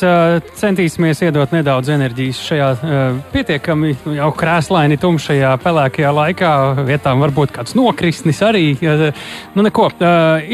centīsimies 0.00 1.22
iedot 1.26 1.52
nedaudz 1.54 1.90
enerģijas 1.94 2.40
šajā 2.48 2.68
pietiekami 3.32 3.94
jau 4.16 4.30
krēslaini 4.38 4.98
tumšajā 5.00 5.52
pelēkajā 5.62 6.12
laikā. 6.18 6.52
Vietām 6.88 7.22
varbūt 7.24 7.54
kāds 7.56 7.76
nokrisnis 7.78 8.42
arī. 8.46 8.64
Nu 9.54 9.64
neko, 9.66 9.90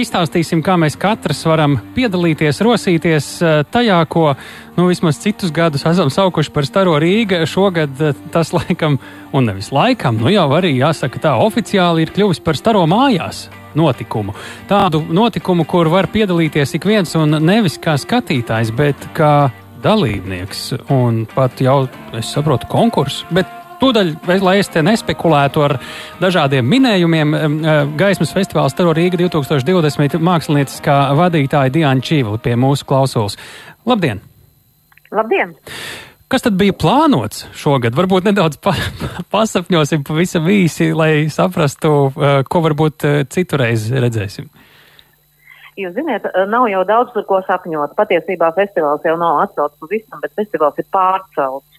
izstāstīsim, 0.04 0.62
kā 0.64 0.78
mēs 0.80 0.98
katrs 1.00 1.44
varam 1.48 1.78
piedalīties, 1.96 2.62
rosīties 2.64 3.30
tajā, 3.74 4.00
ko 4.10 4.32
nu, 4.76 4.86
vismaz 4.90 5.18
citus 5.22 5.52
gadus 5.54 5.84
esam 5.86 6.10
saukuši 6.10 6.52
par 6.54 6.66
Staro 6.66 6.94
Rīga. 7.00 7.42
Šogad 7.46 8.00
uh, 8.02 8.14
tas 8.34 8.52
laikam, 8.54 8.98
un 9.32 9.50
nevis 9.50 9.72
laikam, 9.74 10.18
nu 10.20 10.32
jau 10.32 10.48
arī 10.56 10.74
jāsaka 10.76 11.22
tā 11.22 11.34
oficiāli 11.42 12.06
ir 12.06 12.14
kļuvis 12.14 12.42
par 12.44 12.58
Staro 12.58 12.84
mājās 12.90 13.48
notikumu. 13.74 14.34
Tādu 14.70 15.02
notikumu, 15.10 15.66
kur 15.66 15.90
var 15.92 16.08
piedalīties 16.12 16.76
ik 16.78 16.86
viens 16.88 17.14
un 17.18 17.38
nevis 17.42 17.78
kā 17.82 17.96
skatītājs, 18.00 18.72
bet 18.76 19.08
kā 19.16 19.50
dalībnieks 19.84 20.72
un 20.94 21.24
pat 21.34 21.60
jau, 21.60 21.84
es 22.16 22.32
saprotu, 22.32 22.70
konkurss. 22.70 23.24
Tūdaļ, 23.84 24.12
lai 24.40 24.58
es 24.62 24.70
te 24.72 24.80
nespekulētu 24.86 25.64
ar 25.66 25.76
dažādiem 26.22 26.64
minējumiem, 26.64 27.34
Gaismas 27.98 28.32
festivāls 28.32 28.76
Taro 28.78 28.94
Rīga 28.96 29.18
2020 29.20 30.22
mākslinieckā 30.24 31.00
vadītāja 31.18 31.74
Diana 31.74 32.04
Čīvla 32.04 32.40
pie 32.40 32.54
mūsu 32.56 32.86
klausulas. 32.88 33.36
Labdien! 33.84 34.22
Labdien! 35.14 35.54
Kas 36.32 36.42
tad 36.42 36.56
bija 36.58 36.74
plānots 36.74 37.44
šogad? 37.54 37.94
Varbūt 37.94 38.26
nedaudz 38.26 38.58
pa, 38.62 38.72
pasapņosim 39.34 40.02
pavisam 40.06 40.48
īsi, 40.50 40.90
lai 40.96 41.26
saprastu, 41.30 41.92
uh, 42.08 42.40
ko 42.48 42.62
varbūt 42.64 43.06
uh, 43.06 43.20
citurreiz 43.30 43.86
redzēsim. 43.92 44.48
Jūs 45.78 45.94
zināt, 45.94 46.26
uh, 46.30 46.46
nav 46.50 46.66
jau 46.72 46.82
daudz 46.88 47.12
par 47.14 47.26
ko 47.28 47.38
sapņot. 47.46 47.94
Patiesībā 47.98 48.50
festivāls 48.58 49.06
jau 49.06 49.14
nav 49.20 49.44
atcelts 49.44 49.78
pavisam, 49.82 50.18
bet 50.24 50.34
festivāls 50.40 50.80
ir 50.82 50.88
pārcelts. 50.94 51.73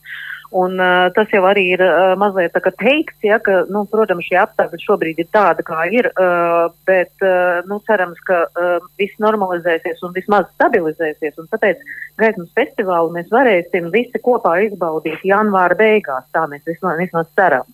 Un, 0.52 0.78
uh, 0.80 1.08
tas 1.16 1.32
jau 1.34 1.42
arī 1.50 1.64
ir 1.74 1.82
uh, 1.84 2.14
mazliet 2.20 2.54
tā, 2.54 2.62
teikts, 2.80 3.18
ja, 3.26 3.40
ka, 3.44 3.64
nu, 3.72 3.86
protams, 3.90 4.28
šie 4.28 4.38
apstākļi 4.44 4.82
šobrīd 4.84 5.22
ir 5.24 5.30
tādi, 5.34 5.66
kā 5.66 5.86
ir, 5.92 6.10
uh, 6.14 6.70
bet 6.88 7.26
uh, 7.26 7.66
nu, 7.70 7.80
cerams, 7.88 8.20
ka 8.28 8.44
uh, 8.46 8.78
viss 9.02 9.18
normalizēsies 9.24 10.04
un 10.06 10.14
vismaz 10.16 10.48
stabilizēsies. 10.54 11.40
Un 11.42 11.50
tāpēc 11.52 11.82
gaismas 12.22 12.54
festivālu 12.58 13.14
mēs 13.18 13.32
varēsim 13.34 13.90
visi 13.96 14.22
kopā 14.22 14.58
izbaudīt 14.68 15.26
janvāra 15.28 15.78
beigās. 15.80 16.30
Tā 16.36 16.46
mēs 16.52 16.64
vismaz, 16.70 17.02
vismaz 17.02 17.32
ceram. 17.36 17.66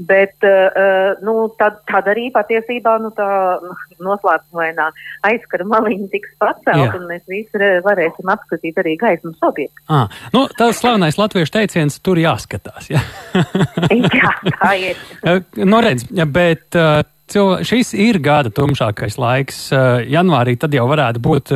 Bet 0.00 0.46
uh, 0.48 1.18
nu, 1.20 1.50
tad, 1.60 1.80
tad 1.88 2.06
arī 2.08 2.30
patiesībā 2.32 2.94
nu, 3.02 3.10
tā 3.12 3.28
noslēpumainā 4.00 4.86
aizskara 5.28 5.66
maliņa 5.68 6.08
tiks 6.14 6.32
pacelt, 6.40 6.94
un 6.96 7.04
mēs 7.10 7.26
visi 7.28 7.70
varēsim 7.84 8.32
apskatīt 8.32 8.80
arī 8.80 8.96
gaismas 9.00 9.36
objektu. 9.44 9.76
Ah, 9.92 10.08
nu, 10.32 10.46
tas 10.56 10.80
slavenais 10.80 11.20
latviešu 11.20 11.52
teiciens 11.58 12.00
tur 12.00 12.20
jāskatās. 12.20 12.88
Ja? 12.92 13.02
Jā, 14.20 14.34
tā 14.48 14.74
ir. 14.80 15.02
nu, 15.60 15.82
redz, 15.84 16.06
bet 16.32 16.80
šis 17.68 17.92
ir 17.94 18.18
gada 18.24 18.52
tumšākais 18.54 19.18
laiks. 19.20 19.66
Janvārī 20.08 20.56
tad 20.60 20.74
jau 20.74 20.86
varētu 20.90 21.22
būt. 21.22 21.52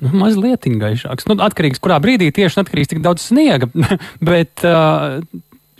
Nu, 0.00 0.14
mazliet 0.16 0.64
gaišāks. 0.80 1.26
Nu, 1.28 1.36
atkarīgs, 1.44 1.80
kurā 1.82 1.98
brīdī 2.00 2.30
tieši 2.32 2.62
atkarīgs 2.62 2.88
tik 2.88 3.02
daudz 3.04 3.26
sniega, 3.26 3.68
bet 4.30 4.64
uh, 4.64 5.20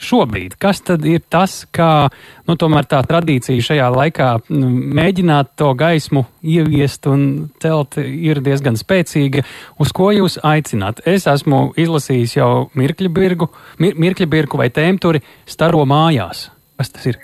šobrīd? 0.01 0.57
Kas 0.61 0.83
tad 0.87 1.05
ir 1.09 1.23
tas, 1.31 1.63
kā 1.73 2.09
nu, 2.49 2.57
tā 2.57 3.01
tradīcija 3.07 3.67
šajā 3.71 3.89
laikā 3.95 4.29
mēģināt 4.51 5.55
to 5.61 5.73
gaismu 5.79 6.25
ieviest 6.43 7.09
un 7.11 7.25
celt 7.63 8.01
ir 8.01 8.43
diezgan 8.45 8.79
spēcīga? 8.81 9.45
Uz 9.81 9.95
ko 9.97 10.11
jūs 10.17 10.41
aicināt? 10.43 11.05
Es 11.07 11.29
esmu 11.31 11.71
izlasījis 11.81 12.39
jau 12.41 12.53
Mirkļa 12.75 13.15
birgu, 13.15 13.51
mir, 13.79 13.99
Mirkļa 14.01 14.31
birgu 14.31 14.61
vai 14.61 14.71
tēmturi 14.75 15.23
staro 15.49 15.87
mājās. 15.89 16.49
Kas 16.81 16.97
tas 16.97 17.13
ir? 17.13 17.21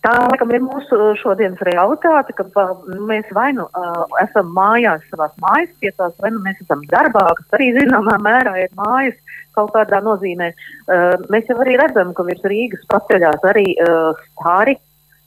Tā 0.00 0.14
laikam 0.16 0.52
ir 0.56 0.62
mūsu 0.64 0.96
šodienas 1.20 1.60
realitāte, 1.66 2.32
ka 2.32 2.46
nu, 2.88 3.02
mēs 3.08 3.28
vai 3.36 3.50
nu 3.52 3.66
uh, 3.68 4.04
esam 4.22 4.48
mājās 4.56 5.02
savās 5.10 5.34
mājas 5.44 5.72
vietās, 5.84 6.14
vai 6.24 6.30
nu 6.32 6.40
mēs 6.44 6.62
esam 6.64 6.86
darbā, 6.88 7.26
kas 7.36 7.58
arī 7.58 7.68
zināmā 7.76 8.16
mērā 8.24 8.54
ir 8.62 8.72
mājas 8.78 9.18
kaut 9.58 9.74
kādā 9.74 10.00
nozīmē. 10.06 10.54
Uh, 10.88 11.20
mēs 11.32 11.52
jau 11.52 11.58
arī 11.60 11.76
redzam, 11.82 12.14
ka 12.16 12.24
virs 12.30 12.48
Rīgas 12.48 12.86
paceļās 12.88 13.44
arī 13.52 13.66
uh, 13.76 14.16
stāri, 14.30 14.78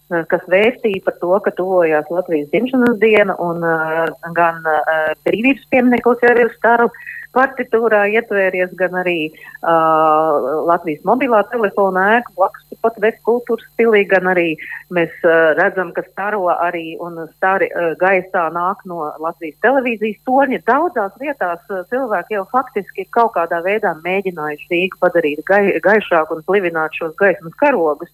uh, 0.09 0.23
kas 0.33 0.49
vēstīja 0.49 1.05
par 1.05 1.19
to, 1.21 1.33
ka 1.45 1.53
tuvojās 1.59 2.09
Latvijas 2.09 2.49
dzimšanas 2.49 2.97
diena 3.03 3.37
un 3.45 3.61
uh, 3.61 4.09
gan 4.33 4.57
uh, 4.65 5.13
brīvības 5.27 5.69
piemineklis 5.69 6.25
jau 6.25 6.33
ir 6.33 6.49
staru. 6.57 6.89
Uh, 6.89 7.22
partitūrā 7.33 8.05
ietvēries 8.13 8.73
gan 8.79 8.95
arī 9.01 9.17
uh, 9.29 10.65
Latvijas 10.69 11.03
mobilā 11.07 11.41
telefona 11.51 12.05
ēka 12.19 12.33
blakus 12.37 12.73
pat 12.83 12.99
vestkultūras 13.03 13.65
stilī, 13.73 14.03
gan 14.09 14.27
arī 14.31 14.53
mēs 14.93 15.13
uh, 15.23 15.53
redzam, 15.59 15.93
ka 15.95 16.03
staro 16.09 16.49
arī 16.53 16.97
un 17.03 17.21
stari 17.31 17.69
uh, 17.71 17.93
gaisā 18.01 18.45
nāk 18.55 18.83
no 18.89 19.07
Latvijas 19.23 19.57
televīzijas 19.65 20.19
torņa. 20.27 20.61
Daudzās 20.69 21.15
vietās 21.23 21.63
uh, 21.71 21.83
cilvēki 21.91 22.37
jau 22.37 22.45
faktiski 22.51 23.07
kaut 23.15 23.33
kādā 23.37 23.63
veidā 23.65 23.95
mēģinājuši 24.03 24.71
Rīgu 24.73 25.01
padarīt 25.01 25.43
gai, 25.49 25.63
gaišāku 25.83 26.37
un 26.37 26.47
plivināt 26.47 26.99
šos 26.99 27.15
gaismas 27.19 27.55
karogus. 27.61 28.11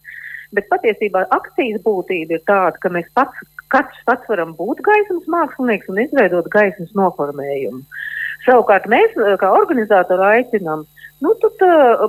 Bet 0.56 0.66
patiesībā 0.72 1.28
akcijas 1.36 1.82
būtība 1.86 2.40
ir 2.40 2.46
tāda, 2.50 2.78
ka 2.82 2.90
mēs 2.94 3.06
pats, 3.14 3.44
katrs 3.70 4.00
pats 4.08 4.32
varam 4.32 4.56
būt 4.58 4.82
gaismas 4.86 5.28
mākslinieks 5.30 5.92
un 5.92 6.02
izveidot 6.08 6.50
gaismas 6.54 6.96
noformējumu. 6.98 7.84
Uh, 7.84 8.08
Savukārt 8.46 8.88
mēs, 8.92 9.14
eh, 9.18 9.36
kā 9.40 9.52
organizatori, 9.52 10.40
aicinām, 10.40 10.86
nu, 11.20 11.36
tad 11.44 11.64
uh, 11.68 12.06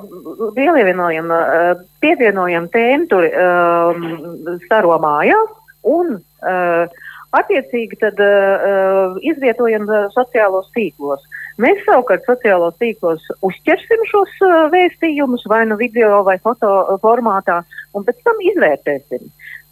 pievienojam, 0.54 1.30
uh, 1.34 1.80
pievienojam 2.02 2.68
tēmu 2.70 3.08
tur 3.10 3.26
uh, 3.26 4.04
staro 4.66 4.98
mājās 5.02 5.50
un 5.82 6.14
uh, 6.20 7.00
attiecīgi 7.34 7.98
tad 7.98 8.22
uh, 8.22 9.18
izvietojam 9.26 9.88
uh, 9.90 10.06
sociālos 10.14 10.70
tīklos. 10.76 11.26
Mēs 11.60 11.82
savukārt 11.84 12.24
sociālos 12.28 12.78
tīklos 12.80 13.26
uzķersim 13.46 14.06
šos 14.12 14.38
uh, 14.46 14.56
vēstījumus 14.72 15.44
vai 15.50 15.64
nu 15.66 15.78
video 15.80 16.22
vai 16.26 16.38
foto 16.38 16.98
formātā 17.02 17.60
un 17.94 18.06
pēc 18.06 18.22
tam 18.22 18.38
izvērtēsim 18.52 19.26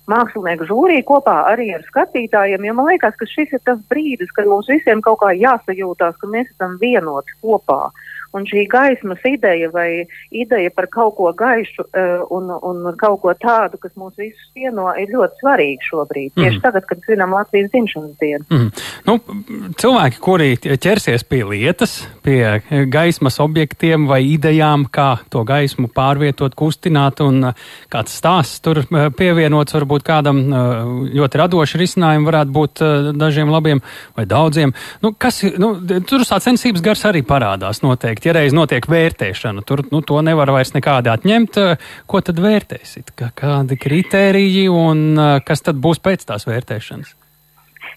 mākslinieku 0.08 0.68
žūrī 0.68 0.98
kopā 1.06 1.36
arī 1.52 1.70
ar 1.76 1.84
skatītājiem, 1.86 2.64
jo 2.68 2.76
man 2.78 2.90
liekas, 2.90 3.16
ka 3.20 3.28
šis 3.28 3.54
ir 3.56 3.62
tas 3.68 3.80
brīdis, 3.90 4.32
kad 4.36 4.48
mums 4.50 4.70
visiem 4.70 5.02
kaut 5.04 5.20
kā 5.22 5.34
jāsajūtās, 5.36 6.16
ka 6.20 6.30
mēs 6.32 6.50
esam 6.54 6.78
vienoti 6.80 7.36
kopā. 7.42 7.88
Un 8.36 8.44
šī 8.44 8.66
gaismas 8.68 9.22
ideja 9.24 9.70
vai 9.72 10.04
ideja 10.30 10.68
par 10.76 10.84
kaut 10.92 11.14
ko 11.16 11.30
gaišu 11.32 11.86
uh, 11.86 12.26
un, 12.34 12.50
un 12.52 12.90
kaut 13.00 13.22
ko 13.22 13.32
tādu, 13.32 13.78
kas 13.80 13.94
mūs 13.96 14.18
visus 14.20 14.50
vieno, 14.52 14.90
ir 15.00 15.08
ļoti 15.14 15.40
svarīga 15.40 15.86
šobrīd. 15.86 16.34
Mm. 16.34 16.42
Tieši 16.42 16.60
tagad, 16.60 16.84
kad 16.90 17.00
svinam 17.06 17.32
Latvijas 17.32 17.70
dzimšanas 17.72 18.18
dienu. 18.20 18.44
Mm. 18.52 18.68
Nu, 19.08 19.16
cilvēki, 19.80 20.20
kuri 20.20 20.50
ķersies 20.60 21.24
pie 21.24 21.40
lietas, 21.48 21.94
pie 22.20 22.60
gaismas 22.92 23.40
objektiem 23.40 24.04
vai 24.10 24.20
idejām, 24.34 24.84
kā 24.92 25.08
to 25.32 25.46
gaismu 25.48 25.88
pārvietot, 25.96 26.52
kustināt, 26.58 27.24
un 27.24 27.54
kāds 27.88 28.18
stāsts 28.20 28.60
tur 28.60 28.82
pievienots, 29.16 29.72
varbūt 29.78 30.04
kādam 30.04 30.44
ļoti 31.16 31.42
radoši 31.42 31.80
risinājumi 31.80 32.28
varētu 32.28 32.56
būt 32.60 32.84
dažiem 33.16 33.56
labiem 33.56 33.80
vai 34.18 34.28
daudziem. 34.28 34.76
Nu, 35.00 35.14
kas, 35.16 35.40
nu, 35.56 35.72
tur 36.04 36.28
tā 36.28 36.42
censības 36.44 36.84
gars 36.84 37.08
arī 37.08 37.24
parādās 37.24 37.80
noteikti 37.80 38.17
teikt, 38.18 38.26
ja 38.26 38.34
reiz 38.34 38.54
notiek 38.54 38.86
vērtēšana, 38.88 39.62
tur 39.66 39.84
nu, 39.92 40.02
to 40.02 40.18
nevar 40.22 40.50
vairs 40.50 40.74
nekādi 40.74 41.10
atņemt. 41.12 41.58
Ko 42.06 42.20
tad 42.20 42.40
vērtēsit? 42.42 43.14
Kādi 43.14 43.78
kriteriji 43.78 44.68
un 44.68 45.40
kas 45.44 45.62
tad 45.62 45.78
būs 45.78 46.02
pēc 46.02 46.26
tās 46.26 46.46
vērtēšanas? 46.48 47.14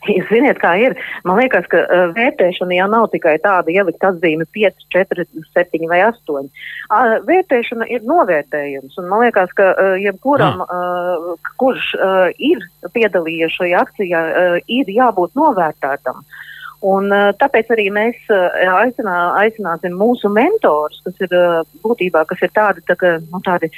Jūs 0.09 0.29
zināt, 0.31 0.57
kā 0.57 0.73
ir. 0.81 0.95
Man 1.25 1.37
liekas, 1.37 1.65
ka 1.69 1.77
uh, 1.83 2.11
vērtēšana 2.15 2.73
jau 2.73 2.87
nav 2.89 3.07
tikai 3.13 3.35
tāda 3.41 3.69
ielikt 3.69 4.01
atzīme 4.01 4.47
5, 4.49 4.85
4, 4.93 5.25
7 5.53 5.89
vai 5.89 5.99
8. 6.07 6.47
Uh, 6.89 7.17
vērtēšana 7.27 7.85
ir 7.93 8.05
novērtējums. 8.09 8.97
Un 8.97 9.09
man 9.11 9.25
liekas, 9.25 9.53
ka 9.57 9.73
uh, 9.73 9.97
jebkuram, 10.01 10.63
uh, 10.65 11.51
kurš 11.61 11.91
uh, 11.97 12.29
ir 12.37 12.65
piedalījies 12.95 13.57
šajā 13.59 13.83
akcijā, 13.85 14.23
uh, 14.31 14.57
ir 14.65 14.89
jābūt 14.89 15.37
novērtētam. 15.37 16.21
Uh, 16.21 16.41
Un, 16.81 17.11
uh, 17.13 17.29
tāpēc 17.37 17.69
arī 17.75 17.91
mēs 17.93 18.17
uh, 18.33 18.47
aicinā, 18.81 19.15
aicināsim 19.43 19.93
mūsu 19.97 20.31
mentors, 20.33 20.97
kas 21.05 21.19
ir 21.21 21.35
uh, 21.37 21.59
būtībā 21.83 22.23
kas 22.29 22.41
ir 22.41 22.53
tādi, 22.55 22.81
tā, 22.87 22.97
ka, 22.97 23.19
nu, 23.21 23.41
tādi 23.45 23.69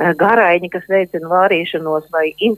garaiņi, 0.00 0.70
kas 0.72 0.86
veicina 0.88 1.28
vārīšanos 1.28 2.06
vai 2.14 2.30
in, 2.40 2.54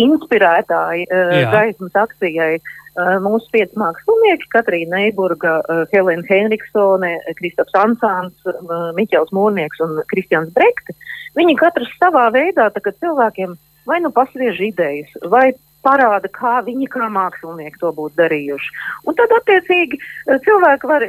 inspirētāji 0.00 1.10
gaismas 1.52 1.98
akcijai. 2.06 2.54
Mūsu 3.20 3.52
pieci 3.52 3.76
mākslinieki, 3.76 4.48
Katrīna 4.48 4.96
Neiburga, 4.96 5.58
Helēna 5.92 6.24
Henriksone, 6.24 7.10
Kristaps 7.36 7.76
Ansāns, 7.76 8.48
Miķels 8.96 9.28
Mūrnieks 9.36 9.84
un 9.84 10.00
Kristians 10.08 10.48
Brekte, 10.56 10.96
viņi 11.36 11.58
katrs 11.60 11.92
savā 12.00 12.30
veidā 12.32 12.70
cilvēkiem 12.80 13.58
vai 13.86 14.00
nu 14.00 14.10
pasviež 14.16 14.64
idejas, 14.72 15.12
vai 15.28 15.50
parāda, 15.86 16.28
kā 16.32 16.58
viņi 16.66 16.88
kā 16.92 17.08
mākslinieki 17.12 17.80
to 17.80 17.92
būtu 17.96 18.18
darījuši. 18.20 18.72
Un 19.08 19.16
tad, 19.18 19.32
attiecīgi, 19.38 20.00
cilvēki 20.46 20.90
var 20.90 21.06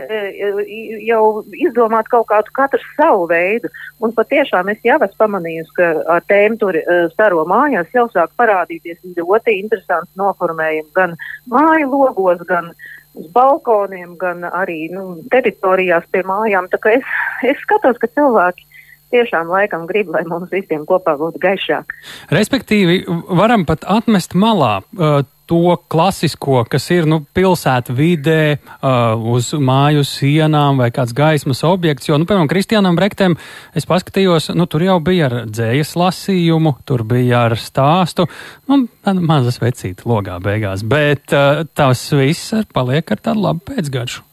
jau 1.07 1.23
izdomāt 1.67 2.09
kaut 2.11 2.29
kādu 2.31 2.53
katru 2.55 2.81
savu 2.95 3.27
veidu. 3.31 3.71
Un 4.01 4.15
patiešām 4.17 4.71
es 4.73 4.81
jau 4.87 4.97
esmu 4.97 5.19
pamanījusi, 5.19 5.75
ka 5.77 5.91
ar 6.15 6.25
tēmu 6.31 6.61
tur 6.61 6.79
staro 7.13 7.45
mājās 7.49 7.91
jau 7.95 8.07
sāk 8.13 8.33
parādīties 8.39 9.03
ļoti 9.19 9.59
interesants 9.59 10.11
noformējumi 10.19 10.89
gan 10.97 11.15
māju 11.51 11.91
logos, 11.91 12.41
gan 12.49 12.71
uz 13.19 13.27
balkoniem, 13.35 14.15
gan 14.19 14.45
arī 14.47 14.85
nu, 14.93 15.19
teritorijās 15.31 16.07
pie 16.11 16.23
mājām. 16.27 16.69
Tā 16.71 16.79
kā 16.79 16.95
es, 16.95 17.15
es 17.43 17.59
skatos, 17.65 17.99
ka 17.99 18.07
cilvēki 18.15 18.70
tiešām 19.11 19.51
laikam 19.51 19.85
grib, 19.89 20.11
lai 20.13 20.23
mums 20.29 20.51
visiem 20.53 20.85
kopā 20.89 21.17
būtu 21.19 21.41
gaišāk. 21.43 21.93
Respektīvi, 22.31 23.03
varam 23.37 23.67
pat 23.69 23.85
atmest 23.87 24.35
malā 24.37 24.79
uh, 24.81 25.21
to 25.51 25.75
klasisko, 25.91 26.61
kas 26.71 26.85
ir 26.95 27.07
nu, 27.11 27.19
pilsētā 27.35 27.91
vidē, 27.95 28.55
uh, 28.55 29.19
uz 29.33 29.49
māju 29.51 30.05
sienām 30.07 30.79
vai 30.79 30.87
kāds 30.95 31.11
gaismas 31.17 31.65
objekts. 31.67 32.07
Jo, 32.07 32.15
nu, 32.21 32.27
piemēram, 32.29 32.47
Kristiānam 32.51 32.95
Brektam 32.95 33.35
es 33.75 33.87
paskatījos, 33.89 34.53
nu, 34.55 34.69
tur 34.71 34.87
jau 34.87 34.97
bija 35.03 35.27
ar 35.27 35.37
dzējas 35.51 35.93
lasījumu, 35.99 36.77
tur 36.87 37.03
bija 37.07 37.45
ar 37.49 37.57
stāstu, 37.59 38.29
nu, 38.71 38.85
mazas 39.19 39.59
vecīta 39.59 40.07
logā 40.07 40.39
beigās, 40.43 40.87
bet 40.87 41.35
uh, 41.35 41.65
tas 41.75 42.07
viss 42.15 42.55
paliek 42.71 43.11
ar 43.11 43.27
tādu 43.27 43.49
labu 43.49 43.73
pēcgaršu. 43.73 44.30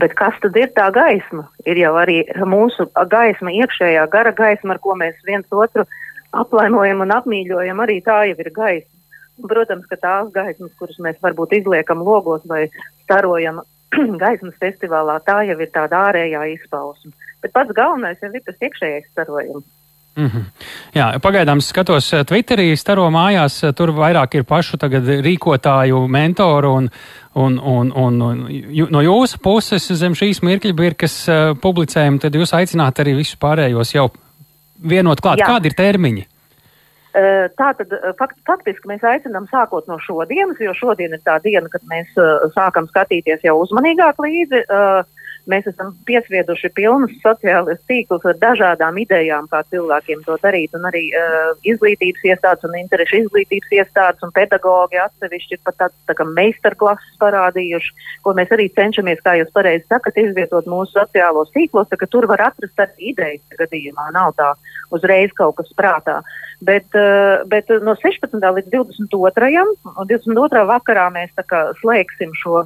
Bet 0.00 0.14
kas 0.18 0.36
tad 0.42 0.56
ir 0.56 0.70
tā 0.76 0.88
gaisma? 0.94 1.46
Ir 1.68 1.78
jau 1.80 1.92
arī 2.00 2.22
mūsu 2.48 2.86
gaisma, 3.10 3.52
iekšējā 3.52 4.06
gara 4.12 4.32
gaisma, 4.36 4.74
ar 4.74 4.82
ko 4.82 4.96
mēs 4.98 5.18
viens 5.26 5.46
otru 5.52 5.84
aplaimojam 6.34 7.04
un 7.04 7.14
apmīļojam, 7.14 7.82
arī 7.84 8.00
tā 8.04 8.24
jau 8.30 8.38
ir 8.40 8.50
gaisma. 8.54 8.90
Protams, 9.50 9.86
ka 9.90 9.98
tās 9.98 10.30
gaismas, 10.34 10.72
kuras 10.78 10.98
mēs 11.02 11.18
varbūt 11.22 11.56
izliekam 11.58 12.02
logos 12.06 12.44
vai 12.46 12.68
starojam 13.02 13.60
gaismas 14.22 14.56
festivālā, 14.62 15.18
tā 15.26 15.42
jau 15.48 15.58
ir 15.58 15.72
tāda 15.74 16.08
ārējā 16.10 16.44
izpausme. 16.54 17.12
Bet 17.42 17.52
pats 17.52 17.74
galvenais 17.76 18.22
jau 18.22 18.30
ir 18.32 18.44
tas 18.46 18.62
iekšējais 18.62 19.10
starojums. 19.10 19.66
Mm 20.16 20.26
-hmm. 20.26 20.44
Jā, 20.94 21.18
pagaidām 21.18 21.60
skatos 21.60 22.12
eh, 22.12 22.24
Twitterī, 22.24 22.76
staro 22.76 23.08
mājās, 23.10 23.64
eh, 23.66 23.72
tur 23.72 23.90
vairāk 23.90 24.34
ir 24.34 24.44
pašu 24.44 24.76
rīkotāju, 25.26 26.08
mentoru 26.08 26.74
un, 26.74 26.90
un, 27.34 27.58
un, 27.58 27.92
un, 27.96 28.22
un 28.22 28.38
no 28.90 29.02
jūsu 29.02 29.38
puses 29.42 29.92
zem 29.92 30.14
šīs 30.14 30.42
mirkļa 30.42 30.72
birkas 30.72 31.28
uh, 31.28 31.34
eh, 31.34 31.54
publicējuma, 31.62 32.18
tad 32.18 32.34
jūs 32.34 32.54
aicināt 32.54 33.00
arī 33.00 33.16
visus 33.16 33.38
pārējos 33.38 33.94
jau 33.94 34.10
vienot 34.88 35.20
klāt. 35.20 35.38
Jā. 35.38 35.46
Kādi 35.46 35.66
ir 35.66 35.74
termiņi? 35.74 36.26
Tā 37.56 37.74
tad 37.78 37.88
fakt, 38.18 38.36
faktiski 38.46 38.88
mēs 38.88 39.02
aicinām 39.02 39.46
sākot 39.46 39.86
no 39.86 39.98
šodienas, 39.98 40.56
jo 40.60 40.72
šodien 40.74 41.12
ir 41.12 41.20
tā 41.24 41.42
diena, 41.42 41.68
kad 41.68 41.82
mēs 41.90 42.06
uh, 42.18 42.50
sākam 42.54 42.86
skatīties 42.86 43.40
jau 43.42 43.58
uzmanīgāk 43.62 44.14
līdzi. 44.18 44.64
Uh, 44.70 45.23
Mēs 45.50 45.66
esam 45.68 45.90
piesvieduši 46.08 46.70
pilnus 46.72 47.12
sociālus 47.20 47.80
tīklus 47.88 48.22
ar 48.30 48.38
dažādām 48.40 48.96
idejām, 49.02 49.44
kā 49.50 49.60
cilvēkiem 49.68 50.22
to 50.24 50.38
darīt, 50.40 50.72
un 50.78 50.86
arī 50.88 51.02
uh, 51.12 51.50
izglītības 51.68 52.24
iestādes 52.30 52.64
un 52.64 52.78
interešu 52.78 53.18
izglītības 53.22 53.74
iestādes 53.76 54.24
un 54.24 54.32
pedagogi 54.36 55.00
atsevišķi 55.02 55.58
ir 55.58 55.60
pat 55.66 55.76
tāds 55.82 55.98
tā 56.08 56.16
kā 56.16 56.24
meistarklases 56.30 57.18
parādījuši, 57.20 57.92
ko 58.24 58.32
mēs 58.38 58.54
arī 58.56 58.70
cenšamies, 58.72 59.20
kā 59.26 59.36
jūs 59.40 59.52
pareizi 59.52 59.84
sakat, 59.92 60.22
izvietot 60.24 60.70
mūsu 60.70 60.96
sociālos 60.96 61.52
tīklos, 61.52 61.90
tā 61.92 62.00
ka 62.00 62.08
tur 62.08 62.28
var 62.30 62.46
atrast 62.48 62.80
arī 62.80 63.12
idejas 63.12 63.60
gadījumā, 63.60 64.08
nav 64.16 64.32
tā 64.40 64.54
uzreiz 64.96 65.36
kaut 65.36 65.58
kas 65.60 65.76
prātā. 65.76 66.22
Bet, 66.64 66.88
uh, 66.96 67.44
bet 67.52 67.68
no 67.84 67.98
16. 68.00 68.32
līdz 68.32 68.72
22. 68.72 69.68
un 69.92 70.08
22. 70.08 70.66
vakarā 70.72 71.10
mēs 71.12 71.36
slēgsim 71.82 72.32
šo 72.40 72.64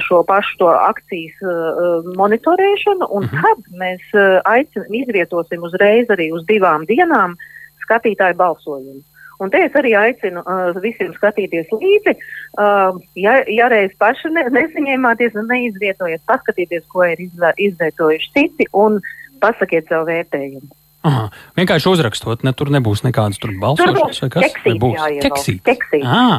šo 0.00 0.22
pašu 0.24 0.58
to 0.58 0.68
akcijas 0.72 1.40
uh, 1.44 2.06
monitorēšanu, 2.16 3.08
un 3.12 3.26
mhm. 3.28 3.42
tad 3.42 3.78
mēs 3.78 4.04
uh, 4.16 4.40
aicinām, 4.48 4.88
izvietosim 5.02 5.64
uzreiz 5.68 6.08
arī 6.12 6.30
uz 6.32 6.46
divām 6.48 6.86
dienām 6.88 7.36
skatītāju 7.84 8.38
balsojumu. 8.38 9.02
Un 9.42 9.50
te 9.50 9.58
es 9.66 9.74
arī 9.78 9.94
aicinu 9.98 10.42
uh, 10.44 10.70
visiem 10.84 11.12
skatīties 11.16 11.72
līdzi. 11.74 12.14
Uh, 12.56 13.00
ja, 13.18 13.40
ja 13.50 13.68
reiz 13.72 13.94
paši 13.98 14.30
ne, 14.30 14.46
nesaņēmāties 14.54 15.34
un 15.40 15.48
neizvietojiet, 15.50 16.22
paskatieties, 16.30 16.84
ko 16.92 17.04
ir 17.08 17.20
izvietojuši 17.20 18.30
citi 18.36 18.68
un 18.72 19.00
pasakiet 19.42 19.90
savu 19.90 20.06
vērtējumu. 20.12 20.81
Aha, 21.02 21.24
vienkārši 21.58 21.88
uzrakstot, 21.90 22.44
ne, 22.46 22.52
tur 22.54 22.68
nebūs 22.70 23.00
nekādas 23.02 23.40
tur 23.42 23.50
balsošanas 23.58 24.20
vai 24.22 24.28
kas 24.30 24.52
cits. 24.54 24.76
Būs 24.78 25.00
teksīt. 25.24 25.58
teksīt. 25.66 26.04
Ah. 26.06 26.38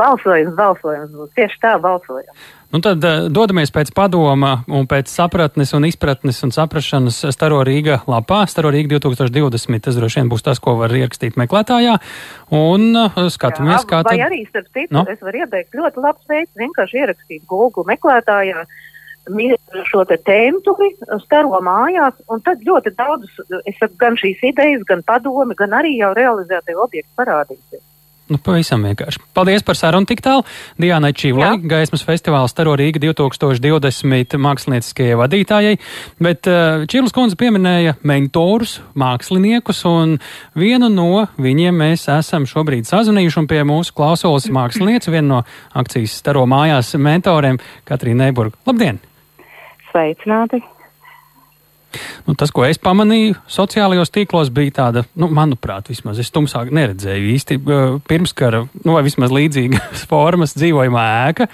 balsojums, 0.00 0.56
balsojums 0.58 1.12
būs 1.14 1.30
tieši 1.38 1.60
tā 1.62 1.76
balsojums. 1.82 2.50
Nu 2.72 2.80
tad 2.82 3.04
uh, 3.04 3.28
dodamies 3.30 3.70
pēc 3.70 3.92
padoma 3.94 4.54
un 4.66 4.88
pēc 4.90 5.10
sapratnes 5.12 5.74
un 5.76 5.86
izpratnes 5.86 6.42
un 6.42 6.50
saprašanas 6.56 7.20
Staro 7.36 7.60
Rīga 7.68 8.00
lapā. 8.08 8.42
Staro 8.50 8.72
Rīga 8.74 8.98
2020, 8.98 9.84
tas 9.84 9.98
droši 9.98 10.22
vien 10.22 10.30
būs 10.32 10.42
tas, 10.42 10.58
ko 10.62 10.74
var 10.80 10.94
ierakstīt 10.96 11.38
meklētājā. 11.38 11.98
Un 12.58 12.88
uh, 12.96 13.26
skatāmies, 13.30 13.84
kā 13.86 14.00
tad. 14.02 14.16
Vai 14.16 14.24
arī, 14.26 14.46
starp 14.48 14.72
citu, 14.72 14.90
no? 14.96 15.04
es 15.06 15.22
varu 15.22 15.44
ieteikt 15.44 15.76
ļoti 15.78 16.02
labs 16.02 16.32
veids 16.32 16.64
vienkārši 16.64 17.04
ierakstīt 17.04 17.44
Google 17.46 17.86
meklētājā 17.92 18.66
šo 19.90 20.04
te 20.08 20.18
tēmu 20.18 20.60
staro 21.22 21.60
mājās, 21.62 22.18
un 22.28 22.42
tad 22.42 22.64
ļoti 22.66 22.94
daudz, 22.98 23.30
es 23.64 23.78
saku, 23.78 23.96
gan 24.00 24.18
šīs 24.18 24.42
idejas, 24.52 24.84
gan 24.88 25.02
padomi, 25.06 25.54
gan 25.58 25.78
arī 25.78 25.96
jau 26.00 26.12
realizētie 26.18 26.76
objekti 26.76 27.10
parādīsies. 27.16 27.82
Nu, 28.32 28.38
pavisam 28.40 28.84
vienkārši. 28.86 29.20
Paldies 29.36 29.64
par 29.66 29.76
sarunu 29.76 30.08
tik 30.08 30.22
tālu. 30.24 30.44
Diānai 30.80 31.10
Čīvlai, 31.16 31.56
Gaismas 31.68 32.04
festivāla 32.06 32.48
Staro 32.48 32.72
Rīga 32.78 33.02
2020 33.02 34.38
mākslinieckajai 34.40 35.18
vadītājai, 35.20 35.74
bet 36.22 36.48
uh, 36.48 36.86
Čīvlas 36.88 37.12
kundze 37.12 37.36
pieminēja 37.40 37.98
mentorus, 38.08 38.78
māksliniekus, 38.96 39.84
un 39.90 40.16
vienu 40.56 40.88
no 40.92 41.26
viņiem 41.42 41.82
mēs 41.84 42.08
esam 42.14 42.48
šobrīd 42.48 42.88
sazvanījuši, 42.88 43.42
un 43.42 43.52
pie 43.52 43.62
mūsu 43.68 43.96
klausulas 43.98 44.48
mākslinieca, 44.54 45.12
viena 45.12 45.28
no 45.28 45.46
akcijas 45.76 46.16
Staro 46.22 46.46
mājās 46.48 46.94
mentoriem, 46.96 47.60
Katrīna 47.88 48.30
Neiburga. 48.30 48.56
Labdien! 48.70 49.02
Sveicināti! 49.92 50.62
Nu, 52.24 52.32
tas, 52.38 52.48
ko 52.54 52.64
es 52.64 52.78
pamanīju 52.80 53.34
sociālajos 53.50 54.12
tīklos, 54.14 54.48
bija 54.54 54.72
tāda, 54.78 55.02
nu, 55.18 55.28
manuprāt, 55.34 55.90
vismaz 55.92 56.20
es 56.22 56.32
tumsāk 56.32 56.70
neredzēju 56.72 57.32
īsti 57.34 57.58
pirmskara, 58.08 58.62
nu, 58.86 58.94
vai 58.96 59.02
vismaz 59.04 59.34
līdzīgas 59.34 60.06
formas 60.10 60.56
dzīvojamā 60.56 61.04
ēka, 61.28 61.48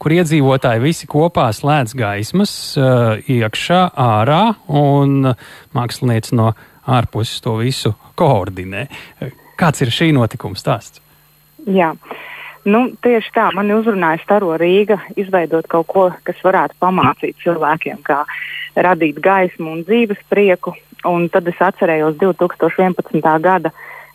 kur 0.00 0.16
iedzīvotāji 0.16 0.82
visi 0.82 1.10
kopā 1.10 1.50
slēdz 1.52 1.92
gaismas 1.98 2.54
uh, 2.80 3.20
iekšā, 3.20 3.82
ārā, 3.92 4.42
un 4.72 5.34
mākslinieci 5.76 6.38
no 6.40 6.54
ārpuses 6.88 7.44
to 7.44 7.58
visu 7.60 7.92
koordinē. 8.18 8.88
Kāds 9.60 9.84
ir 9.84 9.92
šī 9.94 10.10
notikuma 10.16 10.58
stāsts? 10.58 11.04
Jā. 11.68 11.92
Uh, 11.92 12.20
Nu, 12.62 12.84
tieši 13.02 13.32
tā, 13.34 13.48
man 13.56 13.72
uzrunāja 13.74 14.20
Staro 14.22 14.52
Rīga 14.60 15.00
izveidot 15.18 15.66
kaut 15.70 15.88
ko, 15.90 16.04
kas 16.22 16.38
varētu 16.46 16.78
pamācīt 16.82 17.40
cilvēkiem, 17.42 18.04
kā 18.06 18.20
radīt 18.78 19.18
gaismu 19.22 19.72
un 19.72 19.82
dzīves 19.88 20.20
prieku. 20.30 20.76
Un 21.08 21.26
tad 21.34 21.48
es 21.50 21.58
atcerējos 21.58 22.20
2011. 22.20 23.18
gada 23.42 23.72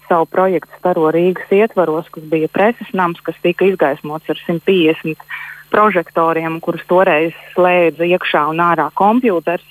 savu 0.08 0.30
projektu 0.32 0.72
Staro 0.80 1.10
Rīgas 1.12 1.52
ietvaros, 1.52 2.08
kas 2.08 2.24
bija 2.32 2.48
preses 2.48 2.94
nams, 2.96 3.20
kas 3.20 3.36
tika 3.44 3.68
izgaismots 3.68 4.32
ar 4.32 4.40
150 4.40 5.28
prožektoriem, 5.74 6.62
kurus 6.64 6.86
toreiz 6.88 7.36
slēdza 7.52 8.08
iekšā 8.08 8.46
un 8.54 8.64
ārā 8.64 8.88
kompjuters. 8.96 9.66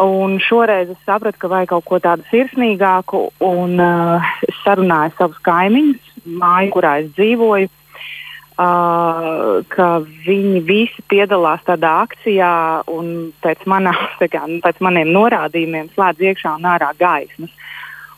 Un 0.00 0.38
šoreiz 0.40 0.88
es 0.88 1.00
sapratu, 1.04 1.36
ka 1.42 1.48
vajag 1.52 1.74
kaut 1.74 1.84
ko 1.84 1.98
tādu 2.00 2.24
sirsnīgāku, 2.30 3.26
un 3.44 3.76
uh, 3.84 4.30
es 4.46 4.56
sarunāju 4.64 5.12
savus 5.18 5.42
kaimiņus, 5.44 6.14
māju, 6.40 6.70
kurā 6.72 6.94
es 7.02 7.10
dzīvoju, 7.18 7.68
uh, 7.68 9.60
ka 9.68 9.88
viņi 10.24 10.62
visi 10.64 11.04
piedalās 11.12 11.60
tādā 11.68 11.98
akcijā 12.06 12.52
un 12.88 13.32
pēc, 13.44 13.66
manā, 13.68 13.92
kā, 14.32 14.46
nu, 14.48 14.62
pēc 14.64 14.80
maniem 14.80 15.12
norādījumiem 15.12 15.92
slēdz 15.92 16.30
iekšā 16.30 16.56
un 16.56 16.70
ārā 16.72 16.94
gaismas. 17.00 17.52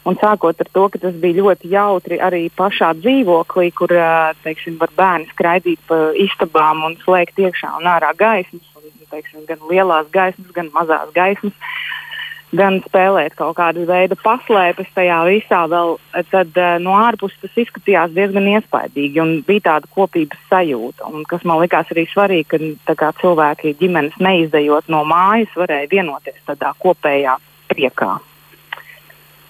Un 0.06 0.16
sākot 0.18 0.58
ar 0.58 0.68
to, 0.74 0.88
ka 0.90 0.98
tas 1.02 1.14
bija 1.22 1.42
ļoti 1.42 1.68
jautri 1.70 2.16
arī 2.18 2.48
pašā 2.58 2.90
dzīvoklī, 2.98 3.68
kur 3.74 3.90
teiksim, 4.42 4.78
var 4.78 4.90
bērni 4.98 5.30
skraidīt 5.30 5.82
pa 5.86 5.98
istabām 6.18 6.82
un 6.88 6.96
slēgt 7.04 7.38
iekšā 7.38 7.70
un 7.78 7.86
ārā 7.90 8.10
gaismas, 8.18 8.71
teiksim, 9.12 9.46
gan 9.48 9.62
lielās 9.70 10.10
gaismas, 10.14 10.50
gan 10.56 10.72
mazās 10.74 11.12
gaismas. 11.16 11.56
Gan 12.52 12.82
spēlēt 12.84 13.32
kaut 13.32 13.54
kādu 13.56 13.86
veidu 13.88 14.12
paslēpes 14.20 14.90
tajā 14.92 15.22
visā, 15.24 15.62
vēl, 15.72 15.94
tad 16.28 16.58
uh, 16.60 16.74
no 16.84 16.98
ārpuses 17.00 17.38
tas 17.40 17.54
izskatījās 17.62 18.12
diezgan 18.12 18.50
iespaidīgi 18.50 19.24
bija 19.46 19.64
tāda 19.70 19.88
kopības 19.94 20.42
sajūta. 20.50 21.08
Un, 21.08 21.24
kas 21.30 21.46
man 21.48 21.62
likās 21.62 21.88
arī 21.94 22.04
svarīgi, 22.10 22.74
ka 22.92 23.14
cilvēki 23.22 23.72
ģimenes 23.80 24.20
neizdejot 24.20 24.92
no 24.92 25.00
mājas, 25.08 25.56
varēja 25.56 25.88
vienoties 25.94 26.44
tādā 26.44 26.74
kopējā 26.84 27.38
priekā. 27.72 28.18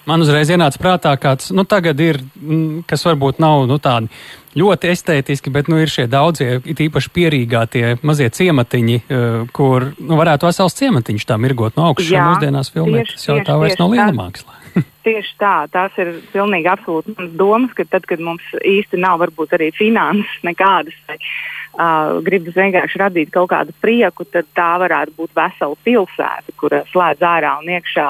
Man 0.09 0.23
uzreiz 0.23 0.49
ienāca 0.51 0.79
prātā 0.81 1.13
kāds, 1.19 1.51
nu, 1.55 1.63
tagad 1.69 1.99
ir, 2.03 2.19
mm, 2.35 2.83
kas 2.89 3.05
varbūt 3.07 3.39
nav 3.39 3.63
nu, 3.69 3.77
tādi 3.79 4.11
ļoti 4.59 4.91
estētiski, 4.91 5.53
bet 5.53 5.69
nu, 5.71 5.79
ir 5.79 5.91
šie 5.91 6.09
daudzie, 6.11 6.57
it 6.59 6.81
īpaši 6.83 7.11
pierīgā 7.15 7.63
tie 7.71 7.85
mazie 8.03 8.27
ciematiņi, 8.33 8.97
uh, 8.99 9.37
kur 9.55 9.93
nu, 9.97 10.17
varētu 10.19 10.49
vesels 10.49 10.75
ciematiņš 10.81 11.29
tā 11.29 11.39
mirgot 11.39 11.79
no 11.79 11.87
augšas. 11.91 12.11
Jā, 12.11 12.27
mūsdienās 12.33 12.73
filmēt, 12.75 13.15
tas 13.15 13.29
jau 13.29 13.39
tā 13.47 13.55
vairs 13.61 13.79
nav 13.79 13.95
liela 13.95 14.11
māksla. 14.17 14.59
Tieši 15.07 15.33
tā, 15.39 15.55
tās 15.71 15.95
ir 16.01 16.15
pilnīgi 16.33 16.69
absolūti 16.71 17.15
manas 17.15 17.33
domas, 17.39 17.73
ka 17.77 17.87
tad, 17.87 18.05
kad 18.09 18.21
mums 18.23 18.45
īsti 18.59 18.99
nav 18.99 19.21
varbūt 19.23 19.55
arī 19.55 19.71
finanses 19.77 20.45
nekādas, 20.45 20.99
vai 21.07 21.19
uh, 21.19 21.31
gribas 21.73 22.53
vienkārši 22.57 22.99
radīt 23.01 23.31
kaut 23.33 23.49
kādu 23.49 23.73
prieku, 23.81 24.25
tad 24.29 24.45
tā 24.53 24.69
varētu 24.83 25.15
būt 25.17 25.33
vesela 25.37 25.77
pilsēta, 25.85 26.53
kur 26.59 26.75
slēdz 26.91 27.25
ārā 27.25 27.55
un 27.61 27.71
iekšā 27.73 28.09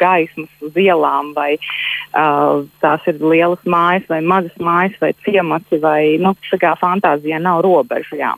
gaismas 0.00 0.50
uz 0.60 0.76
ielām, 0.76 1.32
vai 1.36 1.54
uh, 1.56 2.66
tās 2.84 3.08
ir 3.08 3.22
lielas 3.24 3.62
mājas, 3.64 4.04
vai 4.10 4.20
mazas 4.20 4.56
mājas, 4.60 4.98
vai 5.00 5.14
ciemati, 5.24 5.80
vai 5.80 6.02
nu, 6.20 6.34
fantāzija 6.80 7.40
nav 7.40 7.62
robežu. 7.64 8.20
Jā. 8.20 8.34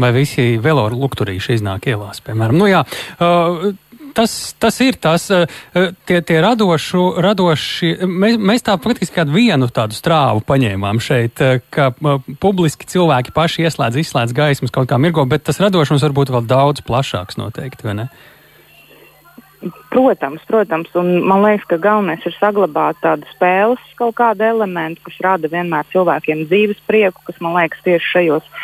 Vai 0.00 0.10
visi 0.16 0.56
velorlukturīši 0.62 1.60
iznāk 1.60 1.90
ielās, 1.92 2.22
piemēram? 2.24 2.58
Nu, 2.58 2.66
jā, 2.70 2.82
uh, 3.20 3.70
tas, 4.14 4.54
tas 4.58 4.80
ir 4.80 4.96
tas, 5.00 5.30
eh, 5.30 5.46
eh, 5.74 5.90
tie, 6.06 6.20
tie 6.22 6.40
radošu, 6.42 7.02
radoši. 7.22 7.92
Mēs, 8.06 8.38
mēs 8.38 8.64
tā 8.66 8.76
faktiski 8.80 9.18
kādu 9.20 9.34
vienu 9.36 9.68
tādu 9.70 9.96
strāvu 9.96 10.44
paņēmām 10.46 11.00
šeit, 11.02 11.40
eh, 11.40 11.60
ka 11.70 11.90
publiski 12.40 12.88
cilvēki 12.90 13.34
paši 13.36 13.66
ieslēdz, 13.68 14.00
izslēdz 14.02 14.34
gaismas 14.36 14.74
kaut 14.74 14.88
kā 14.90 14.98
mirgo, 15.00 15.24
bet 15.28 15.44
tas 15.44 15.60
radošums 15.62 16.02
var 16.02 16.16
būt 16.16 16.34
vēl 16.34 16.46
daudz 16.46 16.84
plašāks 16.86 17.40
noteikti, 17.40 17.84
vai 17.84 17.94
ne? 17.94 18.08
Protams, 19.90 20.40
protams, 20.48 20.88
un 20.96 21.20
man 21.28 21.42
liekas, 21.44 21.66
ka 21.68 21.76
galvenais 21.76 22.24
ir 22.24 22.32
saglabāt 22.40 22.96
tādu 23.04 23.28
spēles 23.34 23.82
kaut 23.98 24.14
kādu 24.16 24.46
elementu, 24.46 25.02
kas 25.04 25.18
rada 25.20 25.50
vienmēr 25.52 25.84
cilvēkiem 25.92 26.46
dzīves 26.48 26.80
prieku, 26.88 27.20
kas 27.26 27.36
man 27.44 27.58
liekas 27.58 27.82
tieši 27.84 28.08
šajos 28.14 28.46
uh, 28.46 28.62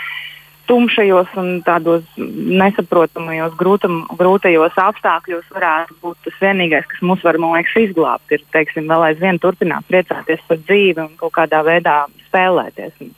tumšajos 0.69 1.35
un 1.41 1.51
tādos 1.67 2.05
nesaprotamajos, 2.17 3.57
grūtam, 3.59 4.03
grūtajos 4.19 4.77
apstākļos 4.83 5.51
varētu 5.55 5.99
būt 6.03 6.23
tas 6.27 6.39
vienīgais, 6.43 6.87
kas 6.91 7.03
mums 7.07 7.25
var, 7.27 7.39
man 7.43 7.57
liekas, 7.57 7.77
izglābt. 7.89 8.31
Ir, 8.35 8.45
teiksim, 8.55 8.89
vēl 8.91 9.09
aizvien 9.11 9.41
turpināt 9.43 9.87
priecāties 9.91 10.43
par 10.49 10.61
dzīvi 10.63 11.05
un 11.05 11.13
kaut 11.21 11.35
kādā 11.39 11.63
veidā 11.67 11.99
spēlēties. 12.29 12.97
Un, 13.05 13.13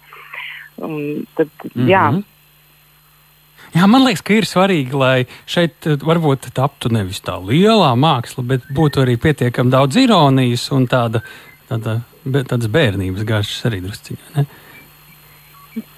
un 0.88 0.98
tad, 1.38 1.48
mm 1.64 1.70
-hmm. 1.74 1.88
jā. 1.92 2.04
Jā, 3.76 3.86
man 3.86 4.04
liekas, 4.06 4.22
ka 4.24 4.32
ir 4.32 4.46
svarīgi, 4.48 4.96
lai 4.96 5.26
šeit 5.46 5.86
eh, 5.86 5.98
varbūt 6.00 6.50
taptu 6.56 6.88
nevis 6.88 7.20
tā 7.20 7.36
lielā 7.42 7.92
māksla, 7.96 8.44
bet 8.44 8.64
būtu 8.74 9.02
arī 9.04 9.18
pietiekami 9.20 9.70
daudz 9.70 9.96
ironijas 9.96 10.70
un 10.72 10.86
tāda, 10.86 11.20
tāda, 11.68 12.00
tādas 12.24 12.68
bērnības 12.72 13.24
gāžas 13.28 13.66
arī 13.68 13.82
drusciņā. 13.84 14.46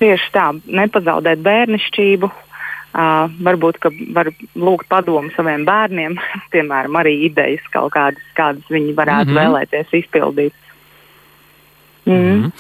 Tieši 0.01 0.31
tā, 0.35 0.47
nepazaudēt 0.67 1.43
bērnišķību. 1.45 2.31
Uh, 2.91 3.31
varbūt, 3.47 3.77
ka 3.79 3.93
var 4.17 4.33
lūgt 4.59 4.89
padomu 4.91 5.31
saviem 5.37 5.63
bērniem, 5.69 6.17
piemēram, 6.55 6.97
arī 6.99 7.21
idejas 7.29 7.63
kaut 7.71 7.93
kādas, 7.95 8.25
kādas 8.35 8.67
viņi 8.73 8.97
varētu 8.99 9.31
mm 9.31 9.37
-hmm. 9.37 9.45
vēlēties 9.45 9.95
izpildīt. 10.03 10.55
Mm. 12.07 12.21
Mm. 12.21 12.53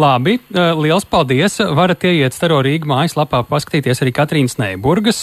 Labi, 0.00 0.38
liels 0.80 1.06
paldies. 1.08 1.60
Varat 1.76 2.04
ieiet 2.08 2.34
Staro 2.36 2.60
Rīgas 2.64 2.90
mājaslapā, 2.90 3.44
paskatīties 3.48 4.02
arī 4.04 4.12
Katrīnas 4.16 4.58
Neiburgas 4.60 5.20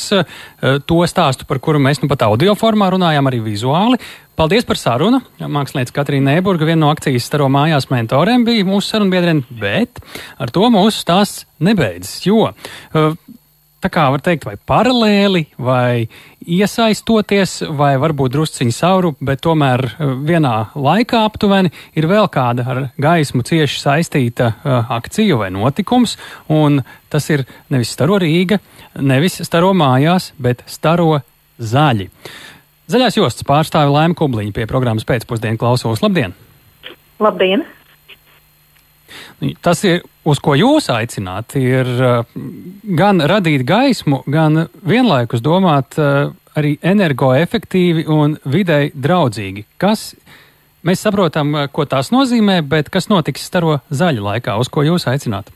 to 0.87 0.99
stāstu, 1.09 1.47
par 1.49 1.59
kuru 1.63 1.81
mēs 1.83 2.01
nu 2.03 2.09
pat 2.11 2.25
audio 2.27 2.55
formā 2.59 2.91
runājām, 2.93 3.29
arī 3.29 3.41
vizuāli. 3.43 3.99
Paldies 4.39 4.65
par 4.65 4.79
sarunu. 4.79 5.19
Māksliniece 5.37 5.93
Katrīna 5.93 6.31
Nēburga, 6.31 6.65
viena 6.65 6.85
no 6.85 6.93
akcijas 6.93 7.27
staro 7.27 7.49
mājās 7.51 7.89
mentoriem, 7.91 8.45
bija 8.47 8.65
mūsu 8.65 8.95
sarunbiedrene, 8.95 9.43
bet 9.59 10.01
ar 10.41 10.53
to 10.55 10.65
mūsu 10.73 11.03
stāsts 11.03 11.45
nebeidzas, 11.61 12.23
jo 12.25 12.47
uh, 12.47 13.11
tā 13.81 13.89
kā 13.93 14.05
var 14.13 14.21
teikt, 14.23 14.45
vai 14.47 14.55
paralēli, 14.57 15.45
vai 15.61 16.07
iesaistoties, 16.41 17.61
vai 17.77 17.93
varbūt 18.01 18.35
drusciņi 18.35 18.75
sauru, 18.75 19.13
bet 19.21 19.43
tomēr 19.45 19.83
uh, 19.87 20.13
vienā 20.27 20.53
laikā 20.75 21.23
aptuveni 21.27 21.73
ir 21.97 22.07
vēl 22.11 22.29
kāda 22.33 22.67
ar 22.67 22.83
gaismu 23.01 23.45
cieši 23.47 23.81
saistīta 23.81 24.53
uh, 24.53 24.93
akcija 24.97 25.39
vai 25.39 25.49
notikums, 25.53 26.17
un 26.51 26.81
tas 27.11 27.27
ir 27.33 27.45
nevis 27.73 27.93
staro 27.95 28.19
Rīga, 28.21 28.61
nevis 29.01 29.41
staro 29.47 29.73
mājās, 29.77 30.31
bet 30.41 30.63
staro 30.69 31.21
zaļi. 31.61 32.09
Zaļās 32.91 33.17
jostas 33.17 33.47
pārstāve 33.47 33.93
Laima 33.93 34.17
Kubliņa 34.17 34.55
pie 34.55 34.65
programmas 34.67 35.07
pēcpusdienu 35.07 35.59
klausos. 35.61 36.01
Labdien! 36.03 36.33
Labdien! 37.21 37.63
Tas, 39.65 39.79
ir, 39.89 40.03
uz 40.27 40.37
ko 40.43 40.53
jūs 40.53 40.91
aicināt, 40.93 41.55
ir 41.57 41.87
uh, 41.97 42.33
gan 42.97 43.23
radīt 43.25 43.63
gaismu, 43.65 44.21
gan 44.29 44.67
vienlaikus 44.85 45.41
domāt 45.41 45.97
uh, 45.97 46.29
arī 46.57 46.75
energoefektīvi 46.85 48.05
un 48.11 48.37
videi 48.45 48.91
draudzīgi. 48.93 49.65
Kas 49.81 50.11
mēs 50.85 51.01
saprotam, 51.01 51.55
uh, 51.55 51.65
ko 51.73 51.87
tas 51.89 52.13
nozīmē, 52.13 52.59
bet 52.61 52.93
kas 52.93 53.09
notiks 53.09 53.47
staro 53.49 53.79
zaļu 53.89 54.27
laikā, 54.29 54.59
uz 54.61 54.69
ko 54.69 54.85
jūs 54.85 55.09
aicināt? 55.09 55.49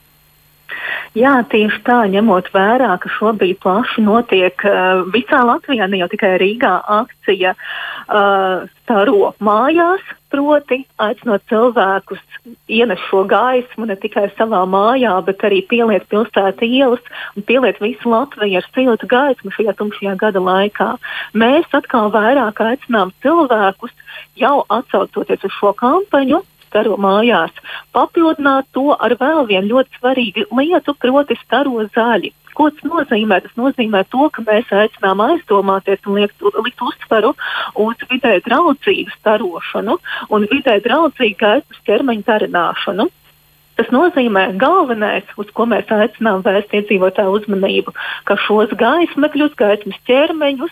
Jā, 1.16 1.38
tieši 1.48 1.78
tā, 1.86 2.02
ņemot 2.12 2.50
vērā, 2.52 2.90
ka 3.00 3.10
šobrīd 3.20 3.62
plaši 3.64 4.02
notiek 4.04 4.66
uh, 4.68 5.06
visā 5.14 5.46
Latvijā, 5.48 5.86
ne 5.88 6.02
jau 6.02 6.10
tikai 6.12 6.34
Rīgā, 6.42 6.74
akcija 6.98 7.54
uh, 7.54 8.66
staro 8.82 9.32
mājās, 9.46 10.04
proti 10.36 10.82
aicinot 11.00 11.44
cilvēkus 11.50 12.22
ienes 12.72 13.02
šo 13.10 13.24
gaismu 13.30 13.88
ne 13.90 13.96
tikai 14.00 14.28
savā 14.36 14.64
mājā, 14.70 15.14
bet 15.28 15.44
arī 15.48 15.62
pieliet 15.70 16.08
pilsētas 16.12 16.66
ielas 16.68 17.04
un 17.36 17.46
pieliet 17.48 17.80
visu 17.84 18.12
Latviju 18.12 18.60
ar 18.60 18.68
siltu 18.76 19.08
gaismu 19.12 19.54
šajā 19.56 19.76
tumšajā 19.80 20.16
gada 20.20 20.44
laikā. 20.44 20.90
Mēs 21.34 21.72
atkal 21.80 22.12
vairāk 22.16 22.60
aicinām 22.68 23.14
cilvēkus 23.24 23.96
jau 24.42 24.58
atsaucoties 24.78 25.48
uz 25.48 25.56
šo 25.60 25.72
kampaņu 25.80 26.44
staro 26.66 26.98
mājās, 27.00 27.54
papildināt 27.96 28.68
to 28.76 28.90
ar 28.92 29.16
vēl 29.22 29.46
vienu 29.48 29.78
ļoti 29.78 30.02
svarīgu 30.02 30.50
lietu, 30.60 30.98
proti 31.00 31.38
staro 31.46 31.86
zaļi. 31.96 32.34
Ko 32.56 32.70
tas 32.72 32.88
nozīmē? 32.88 33.42
Tas 33.44 33.58
nozīmē 33.60 34.06
to, 34.14 34.30
ka 34.32 34.46
mēs 34.48 34.72
aicinām 34.72 35.24
aizdomāties 35.26 36.08
un 36.08 36.22
liekt, 36.22 36.46
likt 36.66 36.86
uzsvaru 36.88 37.34
uz 37.86 38.08
vidē 38.12 38.38
draudzīgu 38.48 39.12
starošanu 39.18 40.00
un 40.36 40.48
vidē 40.52 40.80
draudzīgu 40.86 41.40
gaismas 41.42 41.86
ķermeņa 41.90 42.28
darināšanu. 42.32 43.10
Tas 43.76 43.90
nozīmē, 43.92 44.46
galvenais, 44.56 45.28
uz 45.36 45.50
ko 45.52 45.66
mēs 45.68 45.90
aicinām 45.92 46.46
vērst 46.46 46.72
iedzīvotāju 46.80 47.34
uzmanību, 47.42 47.92
ka 48.24 48.38
šos 48.40 48.72
gaismekļus, 48.80 49.58
gaismas 49.60 50.00
ķermeņus 50.08 50.72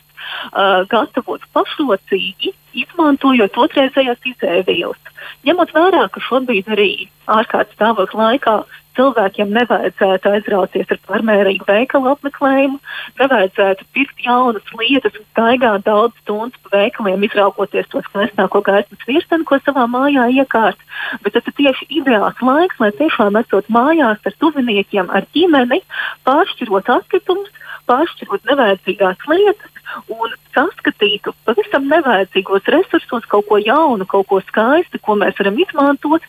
uh, 0.51 0.83
gatavot 0.91 1.43
pašrocīgi, 1.55 2.53
izmantojot 2.83 3.57
otrreizējās 3.65 4.29
izēvielas. 4.33 5.11
Ņemot 5.47 5.73
vērā, 5.75 6.07
ka 6.11 6.23
šobrīd 6.27 6.71
arī 6.73 6.91
ārkārtas 7.31 7.77
stāvokļa 7.77 8.23
laikā 8.23 8.55
cilvēkiem 8.97 9.53
nevajadzētu 9.53 10.31
aizrauties 10.35 10.91
ar 10.93 10.99
pārmērīgu 11.07 11.65
veikalu 11.67 12.11
apmeklējumu, 12.13 12.79
nevajadzētu 13.21 13.87
pirkt 13.95 14.21
jaunas 14.25 14.73
lietas 14.79 15.17
un 15.17 15.25
staigāt 15.31 15.85
daudz 15.87 16.17
stundu 16.21 16.59
pa 16.65 16.77
veikaliem, 16.77 17.25
izraugoties 17.27 17.89
to 17.91 18.03
skaistāko 18.07 18.61
gaismas 18.65 19.07
virsmu, 19.09 19.41
ko 19.49 19.59
savā 19.63 19.87
mājā 19.89 20.27
iekārt. 20.37 20.79
Bet 21.25 21.37
tas 21.37 21.49
ir 21.49 21.57
tieši 21.59 21.89
ideāls 22.01 22.39
laiks, 22.45 22.79
lai 22.83 22.91
tiešām 22.99 23.39
esot 23.41 23.69
mājās 23.73 24.21
ar 24.29 24.39
tuviniekiem, 24.43 25.09
ar 25.09 25.27
ģimeni, 25.35 25.81
pāršķirot 26.29 26.91
atkritumus, 26.99 27.53
pāršķirot 27.89 28.51
nevajadzīgās 28.51 29.29
lietas 29.31 29.72
un 30.13 30.33
saskatītu 30.55 31.33
pavisam 31.47 31.87
nevajadzīgos 31.91 32.69
resursos 32.75 33.27
kaut 33.31 33.47
ko 33.49 33.59
jaunu, 33.61 34.07
kaut 34.09 34.27
ko 34.31 34.39
skaistu, 34.47 35.01
ko 35.03 35.17
mēs 35.19 35.37
varam 35.39 35.59
izmantot, 35.59 36.25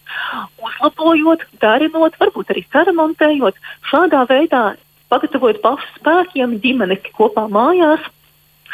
uzlabojot, 0.62 1.47
darinot, 1.62 2.18
varbūt 2.21 2.54
arī 2.54 2.64
saremontējot, 2.73 3.61
šādā 3.90 4.25
veidā 4.30 4.64
pagatavojot 5.12 5.62
pašu 5.64 5.90
spēkiem 5.99 6.59
ģimeni 6.62 7.00
kopā 7.14 7.47
mājās 7.52 8.04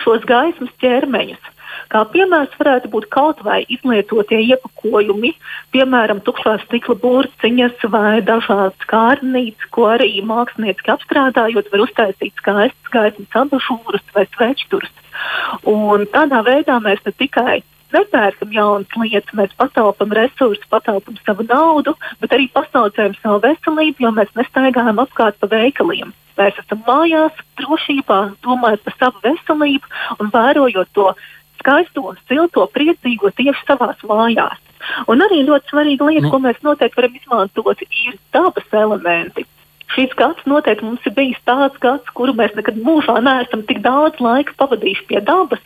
šos 0.00 0.24
gaismas 0.28 0.72
ķermeņus. 0.82 1.42
Kā 1.90 2.04
piemērs 2.12 2.54
varētu 2.60 2.90
būt 2.92 3.08
kaut 3.14 3.42
vai 3.46 3.60
izlietotie 3.68 4.40
iepakojumi, 4.46 5.32
piemēram, 5.74 6.22
tukšās 6.26 6.62
stikla 6.68 6.96
burciņas 7.02 7.84
vai 7.92 8.20
dažādas 8.26 8.88
kārnītes, 8.90 9.70
ko 9.74 9.88
arī 9.94 10.12
mākslinieci 10.26 10.94
apstrādājot, 10.94 11.72
var 11.72 11.84
uztaisīt 11.86 12.36
skaistas 12.38 12.94
gaismas 12.94 13.42
abažūras 13.44 14.06
vai 14.14 14.26
svečturus. 14.36 14.94
Un 15.68 16.06
tādā 16.14 16.44
veidā 16.46 16.78
mēs 16.82 17.02
ne 17.06 17.12
tikai 17.16 17.60
nepērkam 17.94 18.52
jaunas 18.54 18.96
lietas, 19.02 19.34
mēs 19.36 19.54
pataupām 19.58 20.14
resursus, 20.14 20.66
pataupām 20.70 21.18
savu 21.26 21.46
naudu, 21.48 21.96
bet 22.22 22.34
arī 22.36 22.48
pasaucējam 22.54 23.16
savu 23.18 23.40
veselību, 23.44 24.04
jo 24.06 24.12
mēs 24.14 24.30
nestaigājam 24.38 25.02
apkārt 25.02 25.40
pa 25.40 25.50
veikaliem. 25.50 26.14
Mēs 26.38 26.56
esam 26.62 26.80
mājās, 26.86 27.36
drošībā, 27.60 28.20
domājot 28.46 28.86
par 28.86 28.96
savu 29.00 29.24
veselību 29.26 30.22
un 30.22 30.30
vērojot 30.32 30.94
to 30.96 31.10
skaisto, 31.60 32.14
silto, 32.28 32.66
priecīgo 32.74 33.30
tieši 33.36 33.64
savās 33.68 34.02
mājās. 34.08 34.58
Un 35.12 35.22
arī 35.22 35.42
ļoti 35.46 35.70
svarīga 35.70 36.08
lieta, 36.08 36.26
nu. 36.26 36.32
ko 36.32 36.40
mēs 36.42 36.60
noteikti 36.64 36.98
varam 36.98 37.16
izmantot, 37.18 37.82
ir 37.84 38.16
dabas 38.34 38.76
elementi. 38.82 39.46
Šis 39.90 40.12
gads 40.18 40.46
noteikti 40.46 40.86
mums 40.86 41.06
ir 41.06 41.14
bijis 41.16 41.40
tāds 41.48 41.76
gads, 41.82 42.06
kuru 42.14 42.34
mēs 42.38 42.54
nekad 42.56 42.78
mūžā 42.80 43.18
neesam 43.26 43.64
tik 43.66 43.82
daudz 43.84 44.22
laika 44.22 44.54
pavadījuši 44.60 45.06
pie 45.10 45.20
dabas. 45.26 45.62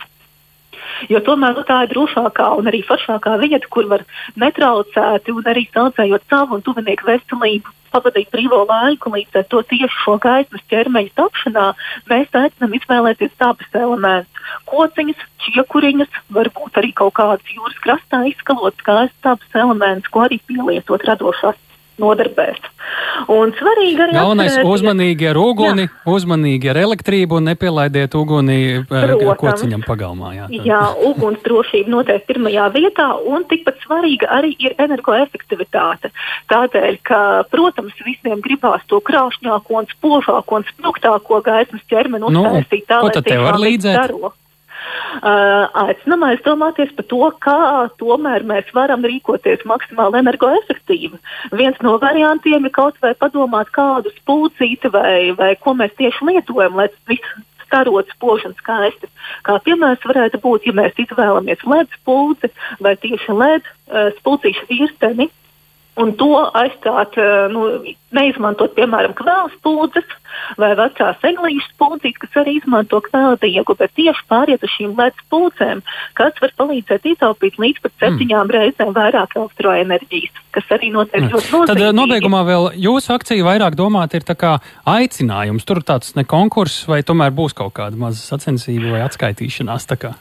Jo 1.14 1.21
tomēr 1.23 1.54
nu, 1.54 1.62
tā 1.62 1.85
ir 1.85 1.92
drošākā 1.92 2.49
un 2.59 2.66
arī 2.66 2.80
foršākā 2.88 3.37
vieta, 3.38 3.68
kur 3.71 3.87
var 3.87 4.02
netraucēti 4.40 5.30
un 5.30 5.47
arī 5.47 5.68
saucējot 5.71 6.25
savu 6.26 6.59
un 6.59 6.64
tuvinieku 6.66 7.06
veselību 7.06 7.75
pavadīt 7.94 8.33
brīvo 8.35 8.64
laiku, 8.66 9.12
līdz 9.14 9.38
ar 9.38 9.44
to 9.52 9.61
tieši 9.71 10.00
šo 10.02 10.16
gaismas 10.25 10.64
ķermeņa 10.73 11.12
tapšanā 11.21 11.66
mēs 12.11 12.35
aicinām 12.40 12.75
izvēlēties 12.80 13.37
dabas 13.38 13.78
elementus. 13.78 14.49
Kociņas, 14.71 15.23
čiekuriņas, 15.44 16.18
varbūt 16.35 16.83
arī 16.83 16.90
kaut 16.99 17.14
kādas 17.21 17.54
jūras 17.54 17.78
krastā 17.85 18.25
izskalotas 18.33 18.83
gaismas 18.88 19.23
dabas 19.28 19.61
elementus, 19.62 20.11
ko 20.11 20.26
arī 20.26 20.40
pielietot 20.50 21.06
radošās 21.06 21.61
nodarbēs. 22.01 22.61
Un 23.33 23.53
svarīgi 23.57 24.03
arī 24.05 24.15
Galvenais 24.17 24.51
atcerēt, 24.53 24.69
uzmanīgi 24.69 25.29
ar 25.31 25.39
uguni, 25.41 25.87
jā. 25.87 25.95
uzmanīgi 26.11 26.71
ar 26.73 26.81
elektrību 26.83 27.39
un 27.39 27.49
nepielaidiet 27.49 28.17
uguni 28.19 28.59
eh, 28.75 28.83
Protams. 28.91 29.39
kociņam 29.41 29.85
pagalmā. 29.87 30.33
Jā, 30.37 30.49
tā. 30.51 30.61
jā 30.69 30.83
uguns 31.09 31.41
drošība 31.47 31.95
noteikti 31.95 32.29
pirmajā 32.33 32.69
vietā 32.75 33.09
un 33.31 33.47
tikpat 33.51 33.81
svarīga 33.87 34.31
arī 34.37 34.53
ir 34.59 34.77
energoefektivitāte. 34.83 36.13
Tādēļ, 36.53 37.01
ka, 37.07 37.21
protams, 37.55 37.97
visiem 38.05 38.45
gribās 38.45 38.85
to 38.91 39.01
krāšņāko 39.05 39.81
un 39.81 39.91
spožāko 39.95 40.61
un 40.61 40.69
spilgtāko 40.75 41.41
gaismas 41.47 41.85
ķermeni 41.91 42.29
nu, 42.29 42.45
uztaisīt. 42.45 42.89
Tā, 42.91 43.05
tad 43.15 43.31
tev 43.31 43.47
var 43.49 43.63
līdzēt? 43.63 44.03
Daro. 44.03 44.35
Aicinām 45.25 46.26
aizdomāties 46.26 46.93
par 46.97 47.07
to, 47.11 47.23
kā 47.45 47.59
tomēr 48.00 48.45
mēs 48.49 48.69
varam 48.76 49.05
rīkoties 49.07 49.64
maksimāli 49.69 50.21
energoefektīvi. 50.21 51.19
Viens 51.55 51.81
no 51.87 51.97
variantiem 52.03 52.67
ir 52.67 52.75
kaut 52.75 52.99
vai 53.05 53.14
padomāt, 53.14 53.71
kādu 53.75 54.12
spulcīti 54.19 54.91
vai, 54.93 55.33
vai 55.38 55.55
ko 55.61 55.76
mēs 55.79 55.95
tieši 56.00 56.31
lietojam, 56.31 56.76
lai 56.81 56.91
viss 57.11 57.37
starot 57.64 58.11
spoži 58.14 58.50
un 58.50 58.59
skaisti. 58.59 59.09
Kā 59.47 59.59
piemērs 59.64 60.05
varētu 60.07 60.41
būt, 60.43 60.69
ja 60.69 60.75
mēs 60.76 60.99
izvēlamies 61.07 61.64
LED 61.67 61.97
spulci 61.99 62.50
vai 62.85 62.95
tieši 63.00 63.35
LED 63.35 63.64
uh, 63.64 64.12
spulcīšu 64.21 64.69
virsteni, 64.71 65.31
Un 65.95 66.11
to 66.19 66.33
aizstāt, 66.59 67.15
eh, 67.23 67.47
nu, 67.55 67.69
neizmantot, 68.15 68.73
piemēram, 68.75 69.13
kvēles 69.15 69.55
pūdzes 69.63 70.09
vai 70.59 70.73
vecās 70.75 71.23
eglīšu 71.23 71.71
pūdzes, 71.79 72.17
kas 72.19 72.39
arī 72.43 72.57
izmanto 72.59 72.99
kvēldiegu, 73.05 73.77
bet 73.79 73.95
tieši 73.95 74.27
pāriet 74.31 74.67
uz 74.67 74.73
šīm 74.75 74.97
lētas 74.99 75.29
pūdzēm, 75.31 75.85
kas 76.19 76.43
var 76.43 76.55
palīdzēt 76.59 77.07
ietaupīt 77.13 77.61
līdz 77.63 77.85
pat 77.87 77.95
septiņām 78.03 78.43
mm. 78.49 78.55
reizēm 78.57 78.91
vairāk 78.97 79.39
elektroenerģijas, 79.39 80.43
kas 80.59 80.75
arī 80.75 80.91
noteikti 80.97 81.31
ļoti 81.31 81.55
nozīmīgi. 81.55 81.71
Tad 81.71 81.85
eh, 81.87 81.95
nobeigumā 81.95 82.43
vēl 82.51 82.71
jūsu 82.89 83.15
akcija 83.15 83.47
vairāk 83.47 83.79
domāt 83.79 84.19
ir 84.19 84.27
tā 84.27 84.35
kā 84.35 84.57
aicinājums, 84.91 85.67
tur 85.69 85.85
tāds 85.87 86.17
ne 86.19 86.27
konkurss 86.27 86.89
vai 86.91 87.05
tomēr 87.07 87.31
būs 87.35 87.55
kaut 87.55 87.79
kāda 87.79 87.99
maza 87.99 88.19
sacensība 88.35 88.97
vai 88.97 89.07
atskaitīšanās 89.07 89.91
tā 89.95 90.03
kā? 90.03 90.17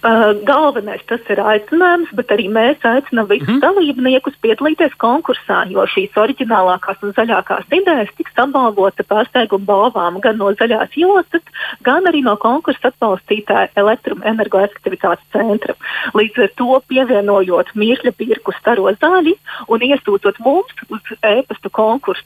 Uh, 0.00 0.32
galvenais 0.48 1.02
tas 1.04 1.20
ir 1.28 1.42
aicinājums, 1.44 2.08
bet 2.16 2.30
arī 2.32 2.46
mēs 2.48 2.80
aicinām 2.88 3.26
visus 3.28 3.44
mm 3.44 3.58
-hmm. 3.58 3.60
dalībniekus 3.60 4.36
piedalīties 4.40 4.94
konkursā, 4.96 5.58
jo 5.68 5.84
šīs 5.84 6.16
oriģinālākās 6.16 7.02
un 7.04 7.12
zaļākās 7.18 7.66
idejas 7.68 8.08
tiks 8.16 8.32
apbalvota 8.32 9.04
pārsteiguma 9.04 9.66
balvām 9.68 10.20
gan 10.24 10.38
no 10.40 10.48
zaļās 10.56 10.96
jostas, 10.96 11.42
gan 11.84 12.08
arī 12.08 12.22
no 12.24 12.36
konkursa 12.36 12.88
atbalstītāja 12.88 13.68
elektroenergoefektivitātes 13.76 15.26
centra. 15.32 15.74
Līdz 16.14 16.42
ar 16.44 16.50
to 16.56 16.80
pievienojot 16.88 17.74
mīkļa 17.74 18.12
pirku 18.16 18.52
staro 18.56 18.88
zaļi 19.04 19.34
un 19.68 19.80
iesūtot 19.80 20.40
mums 20.40 20.72
uz 20.88 21.02
e-pasta 21.22 21.68
konkursu 21.68 22.24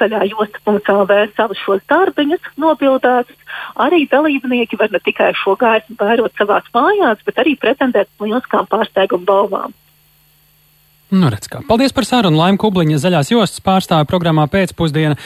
zaļā 0.00 0.26
josta.lv 0.32 1.12
savus 1.36 1.58
šos 1.58 1.82
darbiņus 1.86 2.50
nobildētus, 2.56 3.38
arī 3.76 4.08
dalībnieki 4.10 4.76
var 4.80 4.90
ne 4.90 4.98
tikai 4.98 5.32
šo 5.38 5.54
gaismu 5.60 5.96
vērot 6.00 6.32
savās 6.38 6.66
mājās, 6.74 7.11
nominēts, 7.12 7.24
bet 7.26 7.38
arī 7.38 7.56
pretendēt 7.56 8.08
lieliskām 8.20 8.66
pārsteiguma 8.66 9.24
balvām. 9.26 9.72
Nu, 11.12 11.28
redz, 11.28 11.44
kā. 11.46 11.60
Paldies 11.68 11.92
par 11.92 12.06
sarunu. 12.08 12.38
Laima 12.38 12.56
Kubliņa 12.56 12.96
zaļās 12.96 13.30
jostas 13.34 13.60
pārstāve 13.60 14.06
programmā 14.08 14.46
pēcpusdiena 14.48 15.18